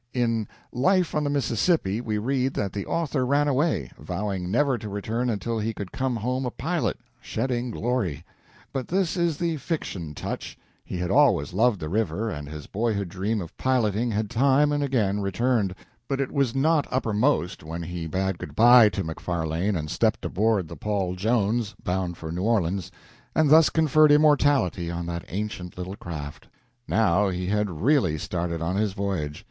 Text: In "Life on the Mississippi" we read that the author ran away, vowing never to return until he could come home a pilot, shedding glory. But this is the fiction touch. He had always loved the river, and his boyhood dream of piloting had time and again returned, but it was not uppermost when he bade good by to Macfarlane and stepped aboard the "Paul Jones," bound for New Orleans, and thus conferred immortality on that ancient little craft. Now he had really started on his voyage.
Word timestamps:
In 0.15 0.47
"Life 0.71 1.13
on 1.13 1.23
the 1.23 1.29
Mississippi" 1.29 2.01
we 2.01 2.17
read 2.17 2.55
that 2.55 2.73
the 2.73 2.87
author 2.87 3.23
ran 3.23 3.47
away, 3.47 3.91
vowing 3.99 4.49
never 4.49 4.75
to 4.79 4.89
return 4.89 5.29
until 5.29 5.59
he 5.59 5.75
could 5.75 5.91
come 5.91 6.15
home 6.15 6.43
a 6.43 6.49
pilot, 6.49 6.97
shedding 7.21 7.69
glory. 7.69 8.25
But 8.73 8.87
this 8.87 9.15
is 9.15 9.37
the 9.37 9.57
fiction 9.57 10.15
touch. 10.15 10.57
He 10.83 10.97
had 10.97 11.11
always 11.11 11.53
loved 11.53 11.79
the 11.79 11.87
river, 11.87 12.31
and 12.31 12.49
his 12.49 12.65
boyhood 12.65 13.09
dream 13.09 13.41
of 13.41 13.55
piloting 13.59 14.09
had 14.09 14.27
time 14.31 14.71
and 14.71 14.81
again 14.81 15.19
returned, 15.19 15.75
but 16.07 16.19
it 16.19 16.31
was 16.31 16.55
not 16.55 16.87
uppermost 16.89 17.63
when 17.63 17.83
he 17.83 18.07
bade 18.07 18.39
good 18.39 18.55
by 18.55 18.89
to 18.89 19.03
Macfarlane 19.03 19.75
and 19.75 19.87
stepped 19.91 20.25
aboard 20.25 20.67
the 20.67 20.75
"Paul 20.75 21.13
Jones," 21.13 21.75
bound 21.83 22.17
for 22.17 22.31
New 22.31 22.41
Orleans, 22.41 22.91
and 23.35 23.51
thus 23.51 23.69
conferred 23.69 24.11
immortality 24.11 24.89
on 24.89 25.05
that 25.05 25.25
ancient 25.27 25.77
little 25.77 25.95
craft. 25.95 26.47
Now 26.87 27.29
he 27.29 27.45
had 27.45 27.69
really 27.69 28.17
started 28.17 28.63
on 28.63 28.75
his 28.77 28.93
voyage. 28.93 29.39